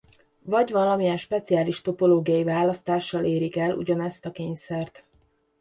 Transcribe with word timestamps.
Vagy 0.41 0.71
valamilyen 0.71 1.17
speciális 1.17 1.81
topológiai 1.81 2.43
választással 2.43 3.25
érik 3.25 3.55
el 3.55 3.75
ugyanezt 3.77 4.25
a 4.25 4.31
kényszert. 4.31 5.05